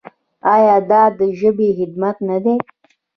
آیا 0.53 0.75
دا 0.91 1.03
د 1.19 1.21
ژبې 1.39 1.69
خدمت 1.77 2.15
نه 2.29 2.37
دی؟ 2.43 2.55